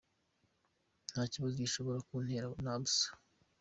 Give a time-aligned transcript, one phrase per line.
[1.11, 3.07] Nta kibazo bishobora kuntera na busa.